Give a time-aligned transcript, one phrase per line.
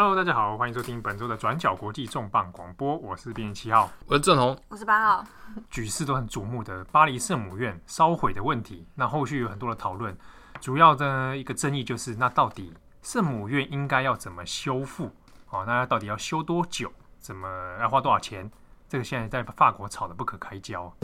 [0.00, 5.24] Hello，大家好，欢迎收听本周的转角国际重磅广播，我是编辑七号，我是郑红，我是八号。
[5.68, 10.16] 举世都很瞩目的巴黎圣母院烧毁的问题，那后续有很多的讨论，
[10.60, 12.72] 主要的一个争议就是，那到底
[13.02, 15.10] 圣母院应该要怎么修复？
[15.50, 16.92] 哦，那到底要修多久？
[17.18, 17.48] 怎么
[17.80, 18.48] 要花多少钱？
[18.88, 20.94] 这个现在在法国吵得不可开交。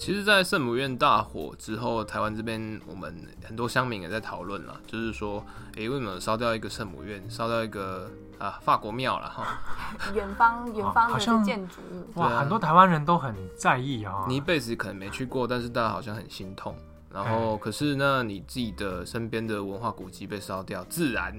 [0.00, 3.14] 其实，在圣母院大火之后，台湾这边我们
[3.44, 5.44] 很多乡民也在讨论了，就是说，
[5.76, 9.60] 诶，为什么烧掉一个圣母院，烧掉一个啊法国庙了哈？
[10.14, 14.24] 远方 远方的建筑物，哇，很多台湾人都很在意啊。
[14.26, 16.74] 你一辈子可能没去过，但是大家好像很心痛。
[17.12, 21.38] 然后，可是呢，你自己的身边的文化古迹被烧掉，自然，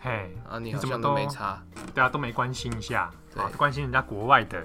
[0.00, 1.62] 嘿，啊，你好像都没差，
[1.94, 4.62] 大家都没关心一下，啊，关心人家国外的，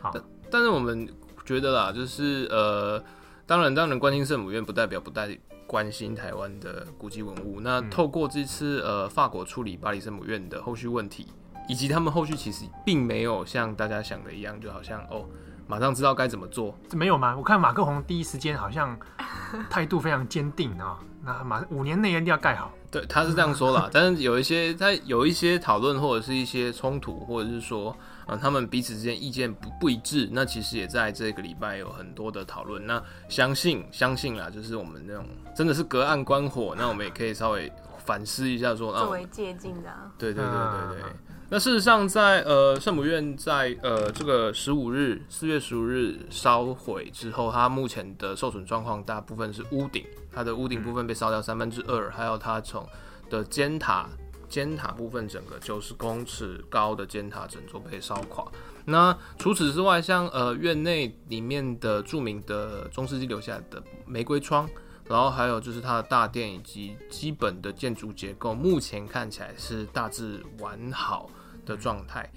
[0.00, 0.14] 好，
[0.48, 1.08] 但是我们。
[1.44, 3.02] 觉得啦，就是呃，
[3.46, 5.28] 当然，当然关心圣母院，不代表不带
[5.66, 7.60] 关心台湾的古迹文物。
[7.60, 11.26] 那透过这次呃，法国处理巴黎圣母院的后续问题，
[11.68, 15.26] 以及他们后续其实并没有像大家想的一样，就好像哦，
[15.66, 17.36] 马上知道该怎么做，没有吗？
[17.36, 18.98] 我看马克宏第一时间好像
[19.68, 22.72] 态度非常坚定啊，那马五年内一定要盖好。
[22.90, 27.94] 对，他是这样说啦，但是有一些他有一些讨论或者是一些冲突，或者是说。
[28.26, 32.86] 啊，他们彼此之间意见不不一致，那其实也在这个礼拜有很多的讨论。
[32.86, 37.70] 那相信相信啦，就是我们那种真的是隔岸观火，那我们也可以稍微
[38.04, 40.10] 反思一下说，说作为借鉴的、啊。
[40.16, 41.12] 对对对对对。
[41.50, 52.88] 那事实上在，在呃圣母院在呃这个十五日四月十五日烧毁之后，它目前的受损状况大部分是屋顶，它的屋顶部分被烧掉三分之二，还有它从
[53.28, 54.08] 的尖塔。
[54.54, 58.46] 尖塔部分整个九十公尺高的尖塔整座被烧垮。
[58.84, 64.70] 那除此之外，像呃院内里面的著名的中世纪留下的玫瑰窗，
[65.08, 71.28] 然后还有就是它的大殿以及基本的建筑结构，目前看起来是大致完好
[71.66, 72.30] 的状态。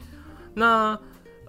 [0.55, 0.97] 那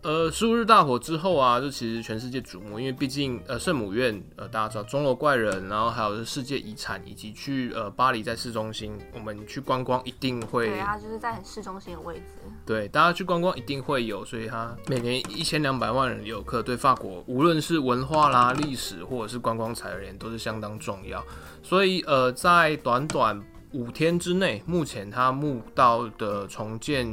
[0.09, 12.23] 呃，十五日大火之后啊，就其实全世界瞩目，因为毕竟呃圣母院呃大家知道钟楼怪人，然后还有是世界遗产，以及去呃巴黎在市中心，我们去观光一定会对啊，就是在很市中心的位置。
[12.65, 21.23] 对，大家去观光一定会有，所以它每年一千两百万人游客，对法国无论是文化啦、历史或者是观光财而言都是相当重要。
[21.63, 23.39] 所以呃，在短短
[23.73, 27.07] 五天之内，目前它墓道的重建。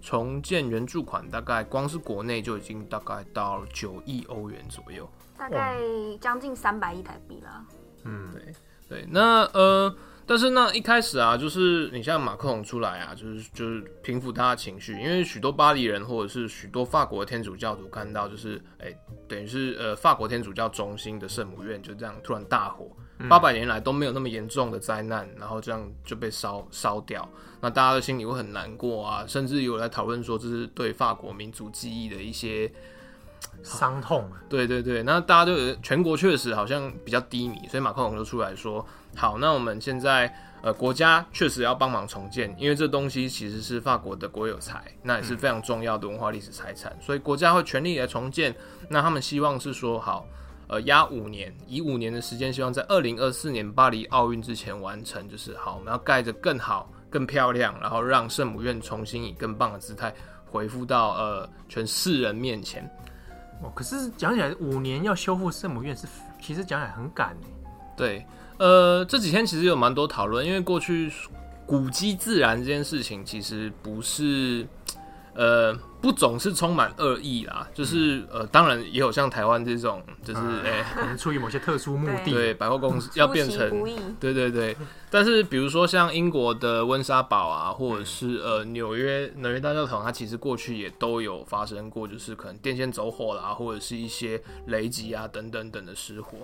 [0.00, 5.78] 重建援助款大概光是国内就已经大概到九亿欧元左右，大概
[6.20, 7.64] 将近三百亿台币了。
[8.04, 8.54] 嗯，对
[8.88, 9.94] 对，那呃，
[10.26, 22.90] 但是那一开始啊，就是你像马克龙出来啊，就是就是平复大家情绪，因为许多巴黎人或者是许多法国的天主教徒看到，就是哎、欸，等于是呃法国天主教中心的圣母院就这样突然大火。
[23.28, 27.28] 八百年来都没有那么严重的灾难，然后这样就被烧烧掉，
[27.60, 32.70] 那大家的心里会很难过啊，甚至有来讨论说这是对法国民族记忆的一些
[33.62, 34.30] 伤痛。
[34.48, 48.54] 对对对，那大家就全国确实好像比较低迷，所以马克龙就出来说：好，那我们现在呃国家确实要帮忙重建，因为这东西其实是法国的国有财，那也是非常重要的文化历史财产，所以国家会全力来重建。
[48.88, 50.26] 那他们希望是说好。
[50.70, 55.28] 呃，压五年，以五年的时间，希望在二零二四年巴黎奥运之前完成。
[55.28, 60.14] 就是好，我们要盖着更好、更漂亮，然后让圣母院重新以更棒的姿态
[60.46, 62.88] 回复到呃全世人面前。
[63.60, 66.06] 哦，可是讲起来，五年要修复圣母院是，
[66.40, 67.36] 其实讲起来很赶。
[67.96, 68.24] 对，
[68.56, 71.12] 呃，这几天其实有蛮多讨论，因为过去
[71.66, 74.64] 古迹自然这件事情其实不是，
[75.34, 75.76] 呃。
[76.00, 83.68] 不总是充满恶意啦，就是呃，当然也有像台湾这种，就是哎， 可能出于某些特殊目的，对百货公司要变成，
[84.18, 84.76] 对对对。
[85.10, 96.38] 但是比如说像英国的温莎堡啊，或者是呃纽约纽约大教堂，它其实过去也都有发生过，就是可能电线走火啦，或者是一些雷击啊等等等的失火。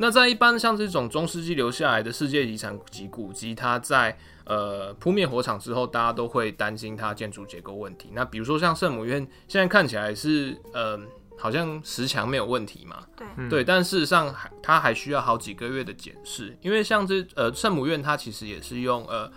[0.00, 8.10] 那在一般像这种中世纪留下来的世界遗产及古迹，它在呃扑灭火场之后，大家都会担心它建筑结构问题。
[8.12, 10.98] 那比如说像圣母院，现在看起来是呃
[11.36, 19.30] 好像石墙没有问题嘛，对、嗯、对，但事实上还它还需要好几个月的检视，因为像这呃圣母院它其实也是用呃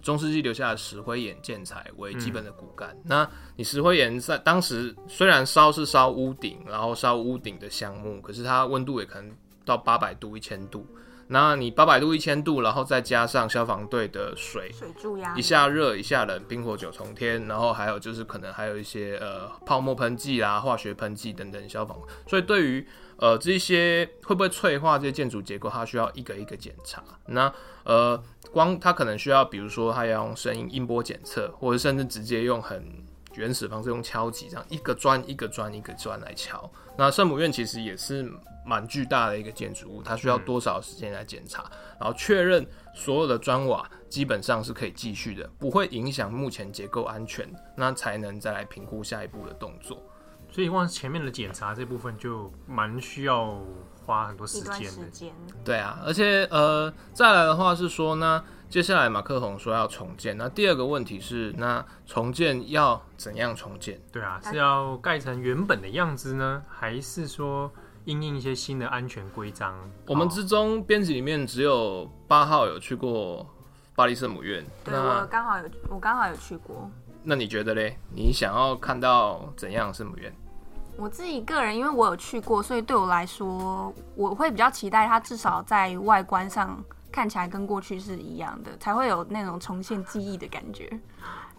[0.00, 2.90] 中世纪留下的石灰岩建材为基本的骨干。
[2.90, 9.30] 嗯、那你石灰岩在当时虽然烧是烧屋顶，然后烧屋顶的项目，可是它温度也可能。
[9.64, 10.86] 到八百度、一千度，
[11.28, 21.98] 那你八百度、一千度，然后再加上消防队的水，水柱呀一下热一下冷，冰火九重天，然后还有就是可能还有一些呃泡沫喷剂啦、化学喷剂等等消防。
[22.26, 22.86] 所以对于
[23.16, 27.04] 呃这些会不会脆化这些建筑结构，它需要一个一个检查。
[27.26, 27.52] 那
[27.84, 36.70] 呃光它可能需要，比如说它要用声音音波检测，或者甚至直接用很原始方式用敲击，这样一个砖一个砖一个砖来敲。
[36.96, 38.30] 那圣母院其实也是
[38.66, 41.70] 蛮巨大的一个建筑物，它需要多少时间来检查，嗯、
[42.00, 50.02] 然后确认所有的砖瓦基本上是可以继续的，不会影响目前结构安全，那才能再来评估下一步的动作。
[50.50, 53.60] 所以，光前面的检查这部分就蛮需要
[54.04, 55.32] 花很多时间的。
[55.64, 58.42] 对啊，而且呃，再来的话是说呢。
[58.70, 63.98] 接下来马克宏说要重建，那第二个问题是，那重建要怎样重建？
[64.12, 67.72] 对啊，是要盖成原本的样子呢，还是说
[68.04, 69.74] 因应一些新的安全规章？
[70.06, 73.46] 我们之中编辑里面只有八号有去过
[73.94, 76.90] 巴黎圣母院，对，我刚好有，我刚好有去过。
[77.22, 77.96] 那你觉得嘞？
[78.14, 80.30] 你想要看到怎样圣母院？
[80.98, 86.78] 我自己个人，因为我有去过，所以对我来说，我会比较期待它至少在外观上。
[87.10, 90.88] 看起来跟过去是一样的，才会有那种重现记忆的感觉。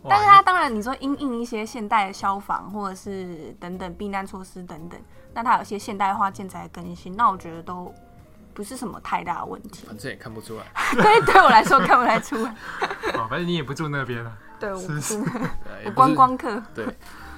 [0.08, 5.00] 但是它当然，你说因应一些现代的消防或者是等等避难措施等等，
[5.34, 7.94] 那它有些现代化建材的更新，那我觉得都
[8.54, 9.86] 不是什么太大的问题。
[9.88, 10.64] 反正也看不出来，
[10.96, 12.56] 对，对我来说看不太出来。
[13.16, 14.32] 哦，反正你也不住那边了。
[14.58, 15.26] 对，我不住，
[15.86, 16.62] 我观光客。
[16.74, 16.86] 对。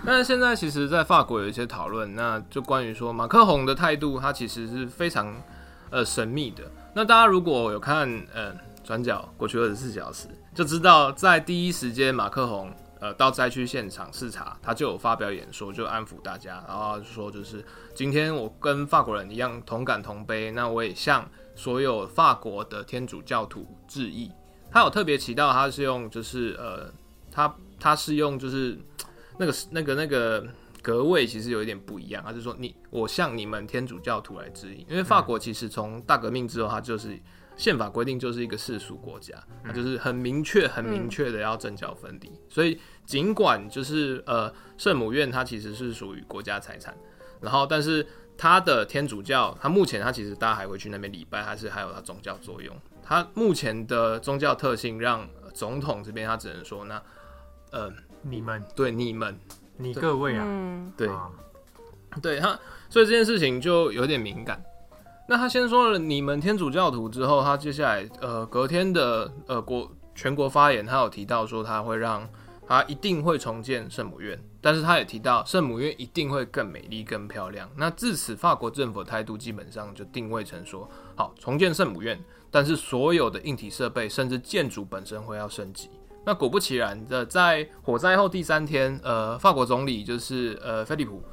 [0.04, 5.36] 但是现在其实，在法国有一些讨论，那就关于说马克宏的态度，他其实是非常
[5.92, 6.64] 呃神秘的。
[6.94, 8.54] 那大家如果有看呃
[8.84, 17.64] 转角过去二十四小时，就知道在第一时间马克宏呃到灾区现场视察，他就有发表演说，就安抚大家，然后就说就是
[17.96, 24.32] 今天我跟法国人一样同感同悲，那我也向所有法国的天主教徒致意。
[24.70, 26.92] 他有特别提到他是用就是呃
[27.32, 28.78] 他他是用就是
[29.38, 30.46] 那个那个那个。
[30.82, 37.20] 格位其实有一点不一样，他就说你我向你们天主教徒来指引，因为法国其实从大革命之后，它就是
[37.56, 42.32] 宪法规定就是一个世俗国家，它就是很明确、很明确的要政教分离。
[42.50, 46.98] 所以尽管就是呃圣母院它其实是属于国家财产，
[47.40, 48.04] 然后但是
[48.36, 52.76] 它的天主教，它目前它其实大家还会去那边礼拜，还是还有它宗教作用。
[53.04, 57.00] 它目前的宗教特性让总统这边他只能说那
[57.72, 57.92] 呃
[58.24, 59.40] 你们对你们。
[59.82, 60.46] 你各位啊，
[60.96, 61.10] 对，
[62.22, 64.64] 对他，所以这件事情就有点敏感。
[65.28, 72.28] 那他先说了你们天主教徒之后，他接下来呃隔天的呃国全国发言，他有提到说他会让
[72.68, 77.70] 他一定会重建圣母院，但是他也提到圣母院一定会更美丽、更漂亮。
[77.76, 85.90] 那自此法国政府的态度基本上就定位成说，好，重建圣母院，但是所有的硬体设备甚至建筑本身会要升级。
[86.24, 91.24] 那果不其然的，在火灾后第三天，呃，法国总理就是呃，菲利普，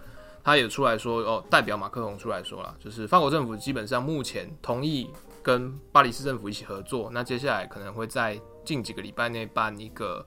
[0.42, 5.10] 他也出来说，哦，代表马克龙出来说了，就是法国政府基本上目前同意
[5.42, 10.24] 跟巴黎市政府一起合作，那接下来可能会在近几个礼拜内办一个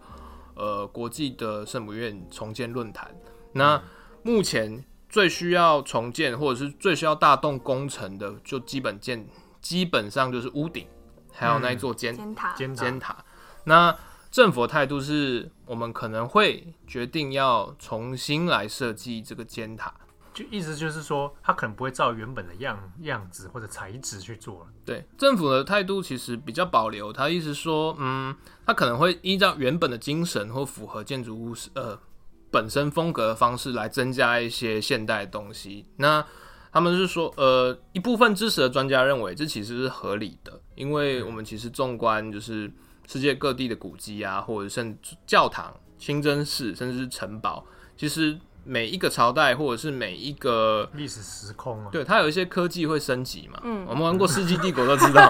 [0.54, 3.10] 呃国际的圣母院重建论坛。
[3.54, 3.82] 那
[4.22, 9.28] 目前最需要重建或者是最需要大动工程的，就基本建
[9.60, 10.86] 基本上就是屋顶，
[11.34, 13.18] 还有那一座尖尖塔尖尖塔，
[13.64, 13.96] 那。
[14.32, 19.94] 政府的态度是我们可能会决定要重新来设计这个尖塔，
[20.34, 24.68] 就意思就是说，它可能不会照原本的样样子或者材质去做了。
[24.86, 28.34] 对，政府的态度其实比较保留，他意思说，嗯，
[28.66, 32.00] 他可能会依照原本的精神或符合建筑物呃
[32.50, 35.86] 本身风格的方式来增加一些现代的东西。
[35.98, 36.26] 那
[36.72, 42.72] 他们是说，呃，一部分支持的专家认为这其实是合理的，因为我们其实纵观就是。
[43.12, 47.66] 世界各地的古迹啊，或者甚至教堂、清真寺，甚至是城堡，
[47.98, 53.60] 其实每一个朝代或者是每一个历史时空啊，对，它有一些科技会升级嘛。
[53.66, 55.30] 嗯，我们玩过《世纪帝国》都知道。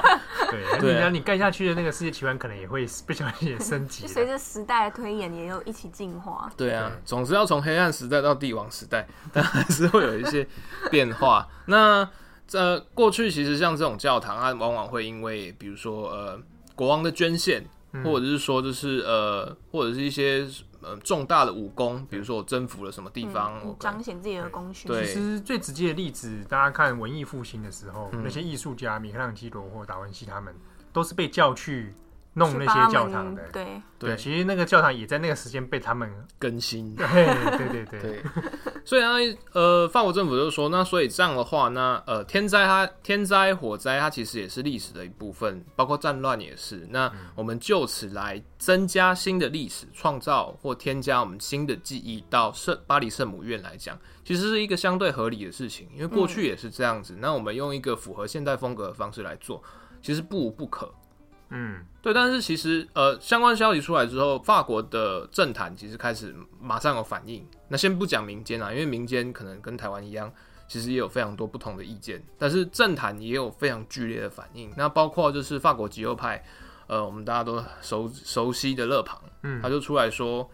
[0.52, 6.52] 对， 对啊，你盖下去的那个世界奇观可能也会 不小心也升级，随着时代的推演，也有一起进化。
[6.56, 10.48] 对啊，总之要从黑暗时代到帝王时代， 但还是会有一些
[10.92, 11.48] 变化。
[11.66, 12.08] 那
[12.46, 16.40] 在过去，其实像这种教堂，它往往会因为，比如说呃。
[16.82, 17.64] 国王的捐献，
[18.04, 20.48] 或者是说，就是呃，或者是一些
[20.82, 24.90] 呃重大的武功，比如说我征服了什么地方，嗯、彰显自己的功勋。
[24.90, 30.56] 对，其实最直接的例子，大家看文艺复兴的时候，嗯、那些艺术家米开朗基罗或达文西，他们
[30.92, 31.94] 都是被叫去
[32.34, 33.48] 弄那些教堂的。
[33.54, 36.96] 对对，其实那个教堂也在那个时间被他们更新。
[36.96, 38.24] 对对对对，对。
[38.84, 46.88] 所以呢，呃，法国政府就说，那所以这样的话，那呃，天灾它天灾火灾它其实也是历史的一部分，包括战乱也是。
[46.90, 57.16] 那我们就此来增加新的历史，创造或添加我们新的记忆到圣巴黎圣母院来讲，其实是一个相对合理的事情，因为过去也是这样子。
[57.20, 59.62] 那我们用一个符合现代风格的方式来做，
[60.02, 60.92] 其实不无不可。
[61.54, 67.46] 嗯，对，但是其实呃，相关消息出来之后，法国的政坛其实开始马上有反应。
[67.68, 70.32] 那先不讲民间啊，因为民间可能跟台湾一样，
[70.66, 72.24] 其实也有非常多不同的意见。
[72.38, 74.72] 但是政坛也有非常剧烈的反应。
[74.78, 76.42] 那包括就是法国极右派，
[76.88, 80.50] 呃，我们大家都熟熟悉的勒庞，嗯，他就出来说，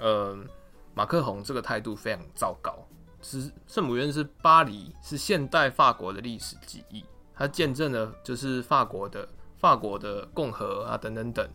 [0.00, 0.36] 呃，
[0.92, 2.76] 马克宏这个态度非常糟糕。
[3.20, 9.28] 是圣母院是巴黎，是现代法国的历史记忆，它见证了就是法国的。
[9.62, 11.48] 法国的共和啊，等等等，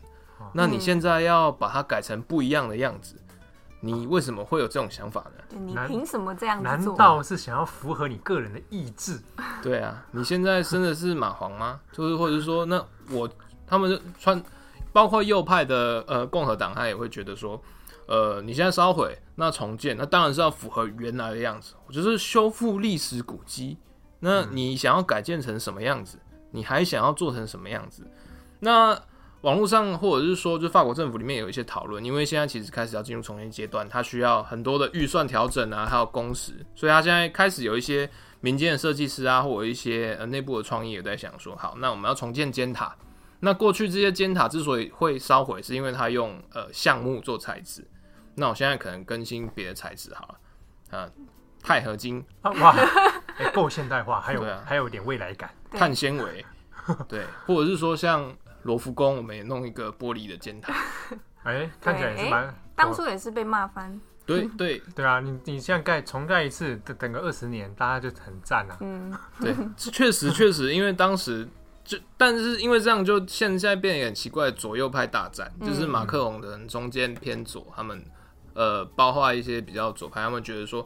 [0.53, 3.15] 那你现在要把它改成不一样的样子，
[3.81, 5.59] 你为什么会有这种想法呢？
[5.59, 6.95] 你凭什么这样子做？
[6.95, 9.19] 难道是想要符合你个人的意志？
[9.61, 11.81] 对啊，你现在真的是马皇吗？
[11.91, 13.29] 就是或者是说，那我
[13.67, 14.41] 他们穿，
[14.93, 17.61] 包括右派的呃共和党，他也会觉得说，
[18.07, 23.77] 呃，你现在烧毁，那重建，那当然是要符合原来的样子，就是修复历史古迹。
[24.21, 26.17] 那你想要改建成什么样子？
[26.57, 28.05] 你还想要做成什么样子？
[28.61, 28.99] 那
[29.41, 38.09] 网络上或者是说，就法国政府里面有一些讨论，因为现在其实开始要进入重建阶段，它需要很多的预算调整啊，还有工时，所以它现在开始有一些
[38.41, 42.95] 民间的设计师啊，或者一些呃内部的创意也在想说，好，那我们要重建尖塔。
[43.41, 47.87] 那过去这些尖塔之所以会烧毁，是因为它用呃橡木做材质。
[48.33, 51.09] 那我现在可能更新别的材质好了，啊，
[51.61, 52.75] 钛合金啊，哇，
[53.53, 55.51] 够、欸、现代化，还有、 啊、还有点未来感。
[55.71, 56.45] 碳纤维，
[57.07, 60.73] 对，或者是说像罗浮宫，我们也弄一个玻璃的尖塔，
[61.43, 64.81] 哎、欸，看起来也是蛮、欸，当初也是被骂翻，对 对。
[64.95, 71.47] 对啊，你你现在盖重盖一次，等等个二十年，大家就很赞啊，嗯， 对，确实确实，因为当时
[71.83, 78.03] 就，但是因为这样，就现在变得很奇怪，左右派大战，就是马克龙的人中间偏左，他们
[78.53, 80.85] 呃，包括一些比较左派，他们觉得说，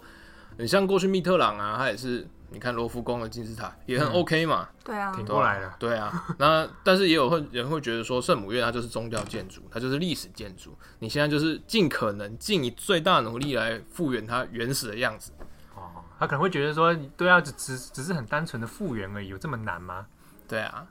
[0.58, 2.28] 你像过去密特朗啊，他也是。
[2.54, 6.26] 你看罗浮宫的金字塔也很 OK 嘛，嗯、对啊，挺过来的，对啊。
[6.38, 10.78] 那但是也有会人会觉得说圣母院它就是宗教建筑，它就是历史建筑。
[11.00, 15.32] 你现在就是尽可能尽你最大努力来复原它原始的样子。
[15.76, 20.08] 哦，他可能会觉得说，对啊，只只只是很单纯的复原而已，有这么难吗？
[20.46, 20.86] 对啊。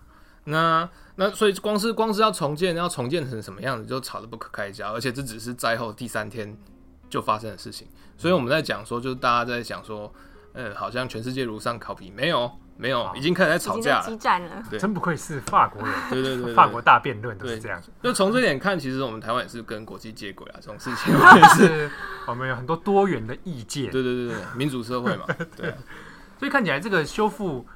[0.44, 4.94] 那那所以光是光是要重建，要重建成什么样子，就吵得不可开交。
[4.94, 6.56] 而且这只是灾后第三天
[7.10, 7.86] 就发生的事情。
[8.16, 10.10] 所以我们在讲说，就是大家在讲说。
[10.68, 14.62] 嗯，好像全世界如上考比，没有没有，已经开始在吵架了，激战了。
[14.70, 17.82] 对，真不愧是法国人，对对对，对，法国大辩论都是这样。
[18.02, 21.90] 就从这点看，其实我们台湾也是跟国际接轨啊，这种事情 也是
[22.26, 23.90] 我们有很多多元的意见。
[23.90, 25.26] 对对对对，民主社会嘛，
[25.56, 25.74] 对。
[26.38, 27.66] 所以看起来这个修复，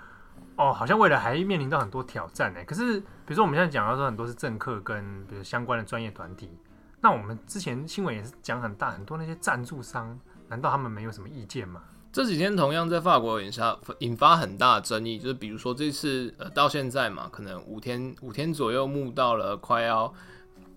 [0.56, 2.60] 哦，好像未来还面临到很多挑战呢。
[2.66, 6.50] 可是，比如说我们现在讲到说很多是政客跟比如相关的专业团体，
[7.02, 11.82] 那我们之前新闻也是讲很大很多那些赞助商，难道他们没有什么意见吗？
[12.14, 20.14] 这几天同样在法国引发引发很大的争议，就是比如说这次呃到现在嘛，可能五天五天左右募到了快要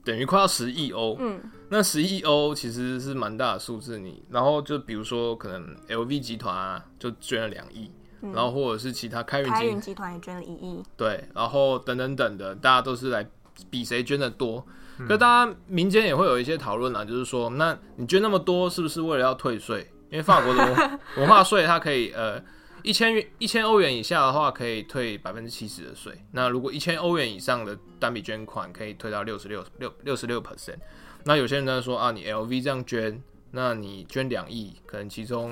[0.03, 1.39] 等于快要十亿欧，嗯，
[1.69, 7.91] 那十亿欧其实是蛮大的数字，你然后就比如说可能 LV 集团啊就捐了两亿，
[8.23, 13.23] 嗯，然后或者是其他开运开运集团也捐了一亿，对，然后等等等的，大家都是来
[13.69, 14.65] 比谁捐的多，
[15.07, 19.87] 可大家民间也会有一些讨论啊，就是说那你捐那么多是不是为了要退税？
[20.09, 22.41] 因为法国的文 化税，它可以呃
[22.83, 26.23] 一千元一千欧元以下的话，可以退百分之七十的税。
[26.31, 30.77] 那如果一千欧元以上的单笔捐款，可以退到六十六六六十六 percent。
[31.25, 33.21] 那有些人呢说啊，你 LV 这样捐，
[33.51, 35.51] 那你捐两亿，可能其中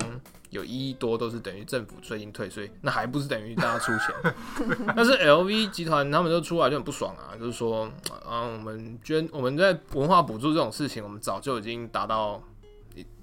[0.52, 4.34] 有一亿多都是等于政府最近退税，那还不是等于大家出钱？
[4.96, 7.92] 但是 LV 集团他们就出来就很不爽啊，就是说
[8.26, 12.42] 啊，我们捐我们在文化补助这种事情，我们早就已经达到。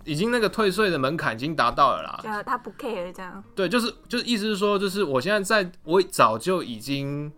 [0.05, 3.43] 已经那个退税的门槛已经达到了啦，就他不 care 这样。
[3.55, 7.33] 对，就是就是意思是说，就是我现在在，我早就已经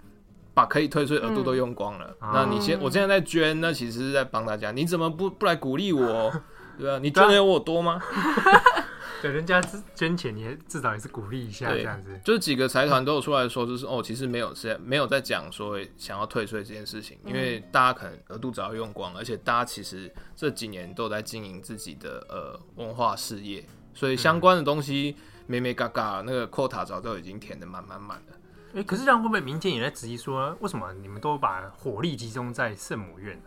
[0.54, 2.16] 把可以退税额度都用光了。
[2.20, 4.70] 嗯、那你现我现在在捐，那其实是在帮大家。
[4.72, 6.32] 你怎么不不来鼓励我？
[6.78, 8.00] 对啊，你捐的有我多吗？
[9.22, 9.62] 对，人家
[9.94, 12.20] 捐钱，你至少也是鼓励一下这样子。
[12.22, 25.16] 就是几个财团都有出来说，就是哦，其实没有在没有在讲说想要退税这件事情，因为大家可能额度早就用光了，而且大家其实这几年都在经营自己的呃文化事业，所以相关的东西
[25.46, 28.32] 没没嘎嘎那个 quota 早都已经填的满满满的。
[28.74, 33.40] 哎、欸，可是这样会不会民间也在质疑说，为什么你们都把火力集中在圣母院？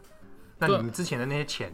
[0.58, 1.72] 那你们之前的那些钱？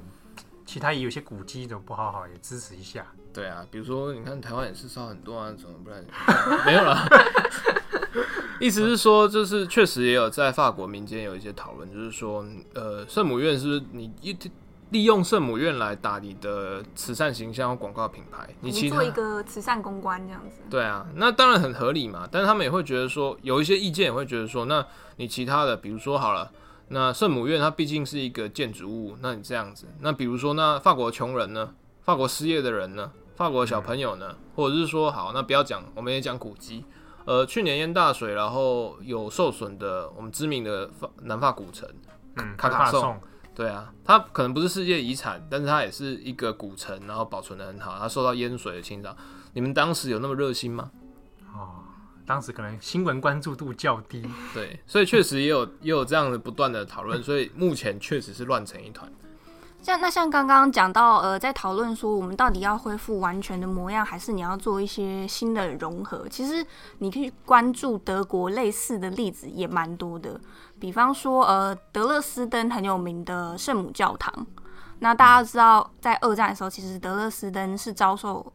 [0.66, 3.06] 其他也有些古迹都不好好也支持一下。
[3.34, 6.06] 对啊，比如说你看台湾也是烧很多啊，怎么不然
[6.66, 6.98] 没有了。
[8.62, 14.38] 意思是说，就是确实也有在法国民间有一些讨论，就是说，呃，圣母院是不是你一
[14.92, 18.48] 利用圣母院来打你的慈善形象或广告品牌？
[18.62, 20.62] 你其做一个慈善公关这样子。
[20.70, 22.30] 对啊，那当然很合理嘛。
[22.32, 24.86] 但是他们也会觉得说，有一些意见也会觉得说，那
[25.18, 26.52] 你其他的，比如说好了，
[26.90, 31.74] 那圣母院它毕竟是一个建筑物，那你这样子，那比如说那法国穷人呢？
[32.04, 33.12] 法国失业的人呢？
[33.36, 34.28] 法国小朋友呢？
[34.30, 36.86] 嗯、或者是说，好，那不要讲，我们也讲古迹。
[37.26, 41.90] 呃，去年淹大水，然后有受损的，我们知名的法南法古城，
[42.36, 43.20] 嗯，卡卡颂。
[43.56, 47.98] 对啊，它可能不是世界遗产，但是它也是一个古城，然后保存的很好。
[48.00, 49.16] 它受到淹水的侵扰，
[49.54, 50.92] 你们当时有那么热心吗？
[51.54, 51.84] 哦，
[52.26, 54.24] 当时可能新闻关注度较低。
[54.54, 59.12] 对，所以确实也有也有这样的不断的讨论，所以目前确实是乱成一团。
[59.84, 66.26] 像那像刚刚讲到，呃，在讨论说我们到底要恢复完全的模样，还是你要做一些新的融合？
[66.30, 66.66] 其实
[67.00, 70.40] 你可以关注德国类似的例子也蛮多的。
[70.80, 74.34] 比方说，呃，德勒斯登很有名的圣母教堂。
[75.00, 78.54] 那大家知道，在二战的时候，其实德勒斯登是遭受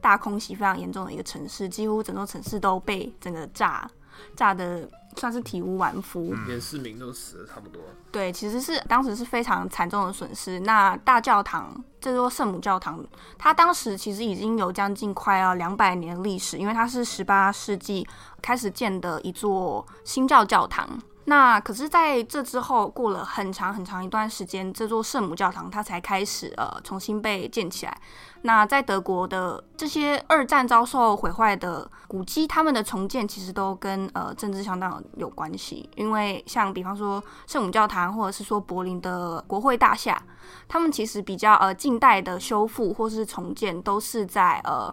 [0.00, 3.90] 大空袭非常严重的一个城市，几乎整座城市都被整个炸
[4.36, 4.88] 炸的。
[5.16, 7.82] 算是体无完肤，连市民都死了差不多。
[8.12, 10.60] 对，其实是当时是非常惨重的损失。
[10.60, 13.04] 那大教堂这座圣母教堂，
[13.36, 18.06] 它当时其实已经有将近快要两百年历史，因为它是十八世纪
[18.40, 20.88] 开始建的一座新教教堂。
[21.28, 27.94] 那可是在这之后，过了很长很长一段时间，这座圣母教堂它才开始呃重新被建起来。
[28.42, 35.90] 那在德国的这些二战遭受毁坏的古迹，他们的重建其实都跟呃政治相当有关系。
[35.96, 40.18] 因为像比方说圣母教堂，或者是说柏林的国会大厦，
[40.66, 44.90] 他们其实比较呃近代的修复或是重建，都是在呃。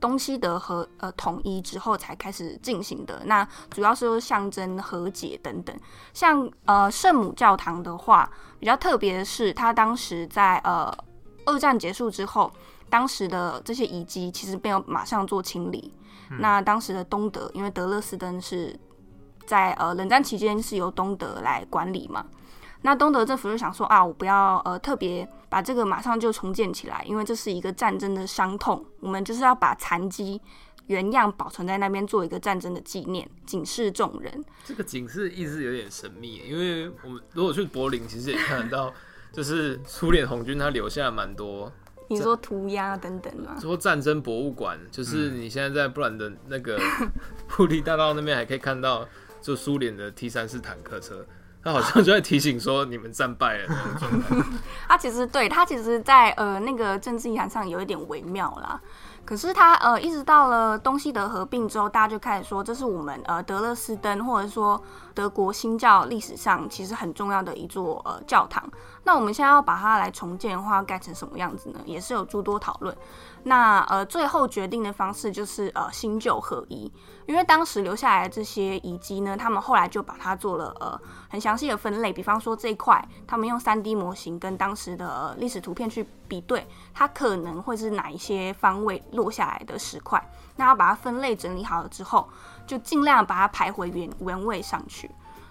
[0.00, 5.76] 东西德和呃统一之后才开始进行的，那主要是象征和解等等。
[6.14, 8.28] 像呃圣母教堂的话，
[8.58, 10.92] 比较特别的是，它当时在呃
[11.44, 12.50] 二战结束之后，
[12.88, 15.92] 当时的这些遗迹其实没有马上做清理。
[16.30, 18.78] 嗯、那当时的东德，因为德勒斯登是
[19.46, 22.24] 在呃冷战期间是由东德来管理嘛。
[22.82, 30.40] 那东德政府就想说啊，我不要呃特别把这个马上就重建起来，因为这是一个战争的伤痛，我们就是要把残疾
[30.86, 34.44] 原样保存在那边，做一个战争的纪念，警示众人。
[34.64, 38.94] 这个警示意思有点神秘，因为我们如果去柏林，其实也看得到，
[39.32, 41.72] 就是苏联红军他留下蛮多，
[42.08, 43.58] 你说涂鸦等等吗？
[43.60, 46.80] 说战争博物馆，就是你现在在布兰的那个
[47.48, 49.04] 布利大道那边还可以看到，
[49.42, 51.26] 就苏联的 T 三四坦克车。
[51.62, 53.76] 他好像就在提醒说你们战败了。
[54.88, 58.80] 他其实对他其实，在呃那个政治意涵上有一点微妙啦。
[59.24, 64.82] 可是他呃一直到了东西德合并之后，大家就开始说这是我们呃德勒斯登或者说
[65.20, 68.66] 德国新教历史上其实很重要的一座呃教堂。
[69.04, 71.80] 那我们现在要把它来重建的话，要盖成什么样子呢？
[71.84, 72.96] 也是有诸多讨论。
[73.42, 76.90] 那呃最后决定的方式就是呃新旧合一。
[77.26, 90.20] 因为当时留下来的这些遗迹呢，他们后来就把它做了呃很详细的分类，比方说这一块，他们用 3D 模型跟当时的历史图片去比对，它可能会是哪一些方位落下来的石块，
[90.56, 92.28] 那要把它分类整理好了之后，
[92.66, 95.09] 就尽量把它排回原原位上去。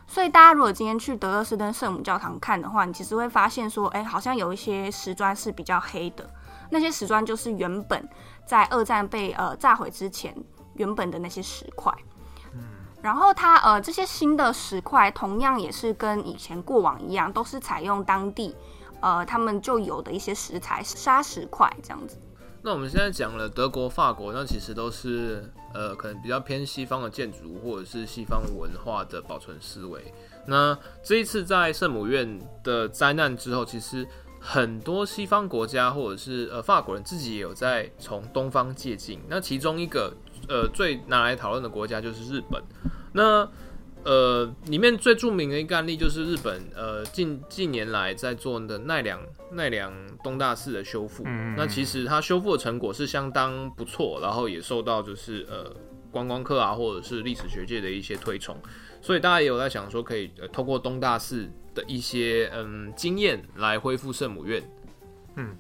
[0.10, 6.28] 所以大家如果今天去德勒斯登圣母教堂看的话，你其实会发现说，哎，好像有一些石砖是比较黑的，
[6.72, 8.10] 那些石砖就是原本
[8.45, 10.36] 在二战被呃炸毁之前。
[10.76, 11.93] 原本的那些石块，
[12.54, 12.62] 嗯，
[13.02, 18.56] 然后它呃这些新的石块同样也是跟以前过往一样，都是采用当地
[19.02, 22.17] 呃他们就有的一些石材砂石块这样子。
[22.62, 25.43] 那我们现在讲了德国、法国，那其实都是
[25.74, 30.13] 呃可能比较偏西方的建筑或者是西方文化的保存思维。
[30.45, 34.06] 那这一次在圣母院的灾难之后，其实
[34.39, 39.19] 很多西方国家或者是呃法国人自己也有在从东方借镜。
[39.28, 40.13] 那其中一个。
[40.48, 42.63] 呃，最拿来讨论的国家就是日本。
[43.12, 43.48] 那
[44.10, 49.93] 呃，里面最著名的一个案例就是日本呃近近年来在做的奈良奈良
[50.24, 51.24] 东大寺的修复。
[51.56, 55.72] 那其实它修复的成果是相当不错，然后也受到就是呃
[56.10, 58.58] 观光客啊或者是历史学界的一些推崇。
[59.00, 64.63] 所以大家也有在想说，可以呃透过东大寺的一些嗯经验来恢复圣母院。
[65.36, 65.56] 嗯，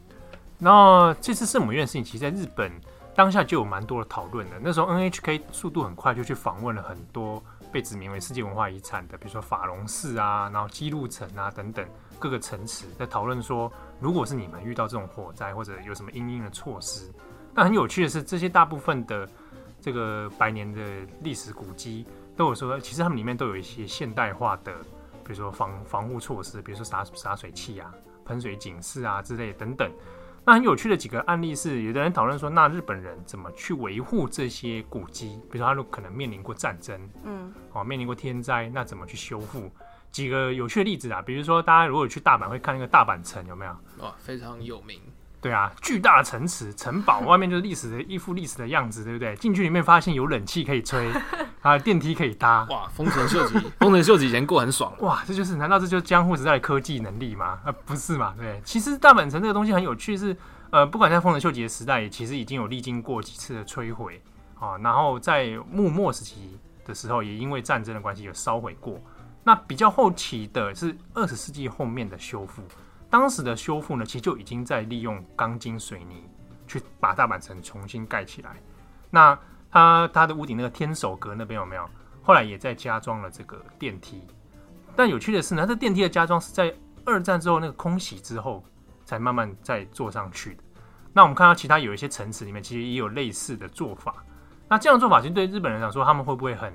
[0.57, 2.71] 那这次圣母院的事情，其实在日本。
[3.15, 4.55] 当下就有蛮多的讨论的。
[4.61, 17.11] 那时候 NHK 速度很快，就去访问了很多被指名为世界文化遗产的，比如说法隆寺啊，然后姬路城啊等等各个城池，在讨论说，如果是你们遇到这种火灾或者有什么因应的措施。
[17.53, 19.27] 但很有趣的是，这些大部分的
[19.81, 20.81] 这个百年的
[21.21, 22.05] 历史古迹
[22.35, 24.73] 都有说，其实他们里面都有一些现代化的，
[25.23, 27.93] 比如说防防护措施，比如说洒洒水器啊、
[28.25, 29.91] 喷水警示啊之类等等。
[30.49, 35.39] 那很有趣的几个案例是，有的人讨论说，那日本人怎么去维护这些古迹？
[35.51, 39.69] 比如说，他可能面临过战争，嗯，哦，面临过天灾，那怎么去修复？
[40.09, 43.71] 几个有趣的例子啊，比如说，大家如果去大阪会看那个大阪城，有没有？
[43.99, 44.99] 哇，非常有名。
[45.41, 49.35] 对啊，巨大的城池、城堡，外面就是历史的一副历史的样子，对不对？
[49.37, 51.09] 进去里面发现有冷气可以吹，
[51.61, 57.59] 啊，电梯可以搭，哇，丰臣秀吉， 丰臣秀吉以前过很爽，哇，这就是难道这就是江户时代的科技能力吗？
[57.63, 58.35] 啊，不是嘛？
[58.37, 60.37] 对，其实大阪城这个东西很有趣是，是
[60.71, 64.21] 呃，不管在丰臣秀吉的时代，也其实已经有历经过几次的摧毁
[64.59, 68.99] 啊，然后在幕末时期的时候，也因为战争的关系有烧毁过。
[69.45, 72.61] 那比较后期的是二十世纪后面的修复。
[73.09, 76.29] 当时的修复呢，其实就已经在利用钢筋水泥
[76.67, 78.51] 去把大阪城重新盖起来。
[79.09, 79.37] 那
[79.71, 81.89] 它它的屋顶那个天守阁那边有没有？
[82.21, 84.21] 后来也在加装了这个电梯。
[84.95, 86.71] 但有趣的是呢，这电梯的加装是在
[87.03, 88.63] 二战之后那个空袭之后
[89.05, 90.63] 才慢慢再做上去的。
[91.11, 94.23] 那我们看到其他有一些城池里面其实也有类似的做法。
[94.67, 96.71] 那这样做法其实对日本人来说，他们会不会很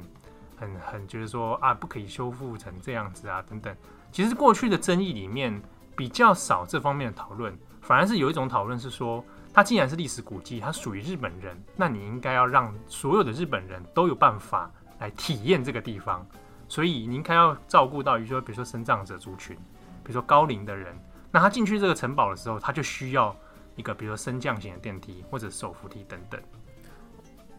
[0.56, 3.72] 很很觉得说啊，不可以修复成这样子啊等等？
[4.10, 5.62] 其实过去的争议里面。
[5.96, 16.26] 比较少这方面的讨论，反而是有一种讨论是说，它既然是历史古迹，它属于日本人，那你应该要让所有的日本人都有办法来体验这个地方，
[16.68, 19.56] 所以你应该要照顾到，比如说，比如说身障者族群，
[20.02, 20.96] 比如说高龄的人，
[21.30, 23.34] 那他进去这个城堡的时候，他就需要
[23.76, 26.40] 一个，比如说升降型的电梯或者手扶梯等等。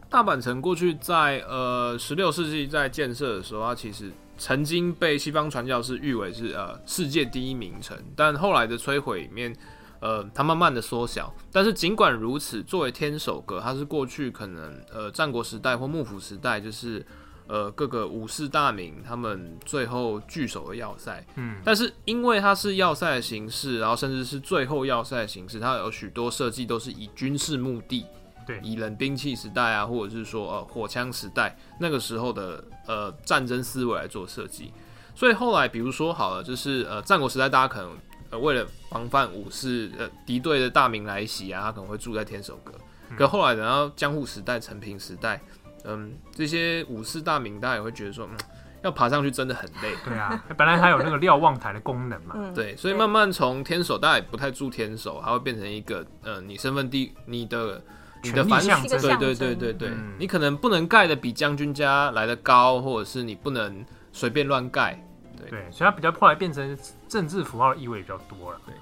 [0.09, 4.11] 大阪城过去在呃十六世纪在建设的时候，它其实。
[4.37, 9.55] 曾经被西方传教士誉为是呃世界第一名城，但后来的摧毁里面，
[9.99, 11.33] 呃，它慢慢的缩小。
[11.51, 17.05] 但是尽管如此，作为天守阁，它是过去可能呃战国时代或幕府时代，就是
[17.47, 21.25] 呃各个武士大名他们最后聚首的要塞。
[21.35, 28.05] 嗯，但是因为它是要塞的形式，然后甚至是最后要塞的形式，它有许多设计都是以军事目的。
[28.45, 34.71] 对，以冷兵器时代啊，或者是说呃火枪时代那个时候的呃战争思维来做设计，
[35.15, 37.97] 所以后来比如说好了，就是呃战国时代大家可能
[38.29, 42.71] 呃为了防范武士呃敌对的大明来袭啊，他可能会住在天守阁。
[43.09, 45.41] 嗯、可后来等到江户时代、成平时代，
[45.83, 48.37] 嗯，这些武士大名大家也会觉得说，嗯，
[48.83, 49.95] 要爬上去真的很累。
[50.05, 52.35] 对啊，本来还有那个瞭望台的功能嘛。
[52.53, 57.81] 对，所以慢慢从天守，大家也不太住天守，它会变成一个呃你身份地你的。
[58.25, 64.99] 你的反象征，对对对对对，嗯、你可能不能盖的比将军家来的高，或者是你不能随便乱盖，
[65.37, 68.59] 对，对，所以它比较后来变成政治符号的意味比较多了。
[68.65, 68.73] 对，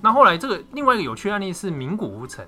[0.00, 2.46] 那后来这个另外一个有趣案例是名古屋城，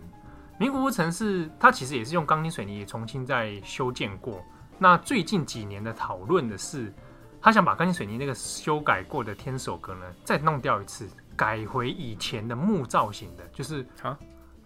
[0.58, 4.42] 名古屋城是它其实也是用钢筋水泥重新再修建过。
[4.78, 6.92] 那最近几年的讨论的是，
[7.40, 14.16] 他想把钢筋水泥那个修改过的天守阁呢再弄掉一次，改回以前的木造型的，就是啊。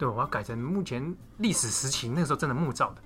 [0.02, 2.96] 对，我要改成目前历史时期那个时候真的木造的，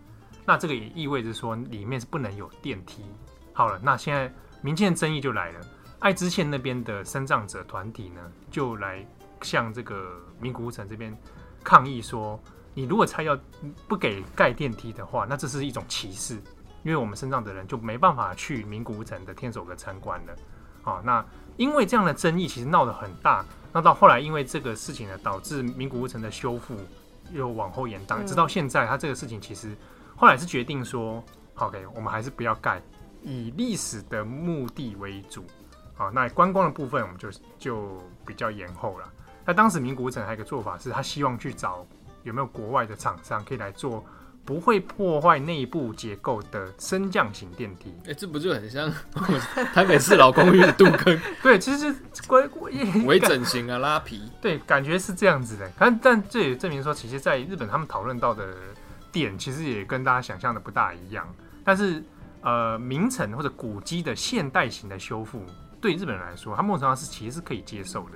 [0.47, 3.05] 那这个也意味着说里面是不能有电梯。
[3.53, 4.33] 好了，那现在
[4.63, 5.61] 民间争议就来了，
[5.99, 9.07] 爱知县那边的生葬者团体呢，就来
[9.43, 11.15] 向这个名古屋城这边
[11.63, 12.41] 抗议说，
[12.73, 13.39] 你如果才要
[13.87, 16.37] 不给盖电梯的话，那这是一种歧视，
[16.83, 20.35] 因为我们身障的人就没办法去名古屋城的天守阁参观了。
[20.87, 21.25] 好，那
[21.57, 23.44] 因为这样的争议其实闹得很大。
[23.72, 26.77] 那到后来，因为这个事情呢，导致名古屋城的修复
[27.33, 29.77] 又往后延宕，直到现在，他这个事情其实
[30.14, 31.20] 后来是决定说
[31.57, 32.81] ，OK，我们还是不要盖，
[33.20, 35.44] 以历史的目的为主。
[35.96, 39.12] 好，那观光的部分我们就就比较延后了。
[39.44, 41.85] 那当时名古屋城还有一个做法是，他希望去找
[42.22, 44.05] 有没有国外的厂商可以来做。
[44.47, 47.93] 不会破坏内部结构的升降型电梯。
[48.05, 48.91] 哎、欸，这不就很像
[49.75, 51.21] 台北市老公寓的杜坑？
[51.43, 52.49] 对，其实是关
[53.05, 54.23] 微整形啊，拉皮。
[54.41, 55.69] 对，感觉是这样子的。
[55.77, 58.55] 但但这也证明说，其实在日本他们讨论到的
[59.11, 61.27] 点，其实也跟大家想象的不大一样。
[61.65, 62.01] 但是
[62.43, 65.43] 呃，名城或者古迹的现代型的修复，
[65.81, 68.13] 对日本人来说，他某种程度上是其实是可以接受的。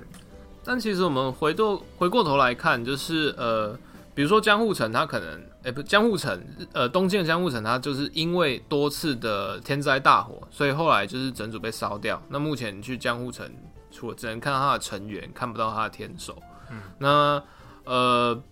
[0.63, 3.77] 但其实我们回头回过头来看，就是呃。
[4.13, 6.43] 比如说江户城，它可能，哎、欸，不，江户城，
[6.73, 12.21] 呃，东京的江户城，它就是因为多次的天灾大火，所以后来就是整组被烧掉。
[12.27, 13.49] 那目前你去江户城，
[13.91, 16.37] 除了只能看到它的成员，看不到它的天守。
[16.69, 17.43] 嗯，那
[17.85, 18.43] 呃，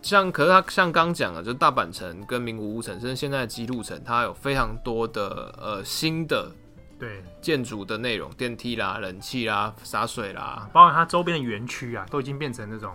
[0.00, 6.50] 像可是它像刚讲的，就是大阪城跟名古屋城，甚至现在的姬路城，它有非常多的呃新的
[6.98, 12.94] 对建筑的内容，电梯啦、冷气啦、洒水啦，包括它周边的园区啊，都已经变成那种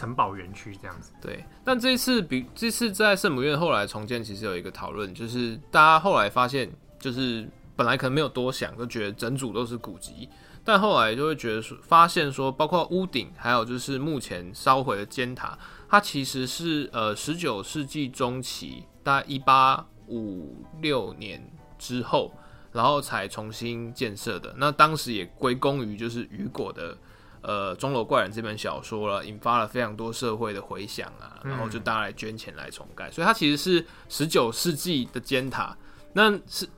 [0.00, 1.12] 城堡园区这样子。
[1.20, 10.28] 对，但这次比这次在圣母院后来重建，其实有一个讨论，就是大家后来发现，就是本来可能没有多想，就觉得整组都是古迹，
[10.64, 15.58] 但后来就会觉得说，发现说，包括屋顶，还有就是目前烧毁的尖塔，
[15.88, 22.32] 它其实是呃十九世纪中期，大概一八五六年之后。
[22.72, 24.54] 然后才重新建设的。
[24.56, 26.96] 那当时也归功于就是雨果的
[27.42, 31.38] 呃《钟楼怪人》这本小说了，引发了非常多社会的回响啊。
[31.42, 35.76] 然后就大家来捐钱来重盖，嗯、所以它其实是十九世纪的尖塔。
[36.12, 36.68] 那是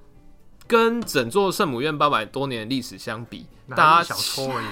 [0.67, 4.67] 跟整座圣母院八百多年的历史相比，大家小说而已。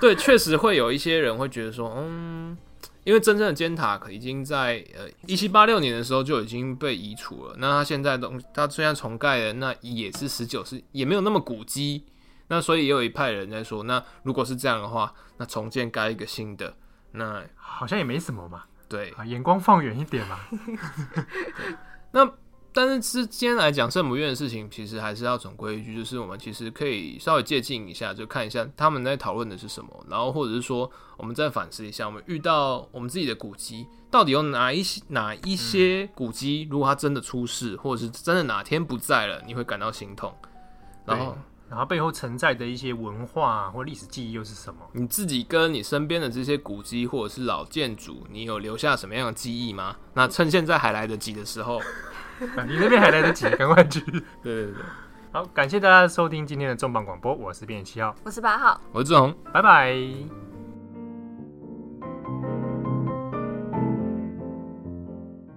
[0.00, 2.56] 对，确实会有一些人会觉得说，嗯。
[3.04, 12.04] 因为真正的尖塔可已经在呃一七八六年的时候就已经被移除了，那它现在东它虽然重盖了，那也是十九世也没有那么古迹，
[12.48, 16.74] 那所以也有一派人在说，那如果是这样的话，那重建盖一个新的，
[17.12, 20.38] 那好像也没什么嘛，对，眼光放远一点嘛，
[22.12, 22.30] 那。
[22.70, 40.32] 但是，之间来讲圣母院的事情，其实还是要总归一句，就是我们其实可以稍微借鉴一下，就看一下他们在讨论的是什么，然后或者是说，我们再反思一下，我们遇到我们自己的古籍，到底有哪一些哪一些古籍，如果它真的出事，或者是真的哪天不在了，你会感到心痛。
[41.04, 41.36] 然后，
[41.68, 44.80] 然后背后承载的一些文化或历史记忆又是什么？
[44.92, 49.96] 你自己跟你身边的这些古迹或者是老建筑，你有留下什么样的记忆吗？
[50.14, 51.80] 那趁现在还来得及的时候。
[52.40, 54.00] 你那边还来得及，赶快去。
[54.40, 54.74] 对对对，
[55.32, 60.47] 好，感谢大家收听今天的重磅广播，我是编辑七号，我是八号，我是志宏，拜拜。